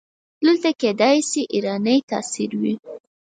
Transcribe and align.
دلته 0.43 0.69
کیدای 0.81 1.17
شي 1.29 1.41
ایرانی 1.53 1.97
تاثیر 2.11 2.51
وي. 2.61 2.73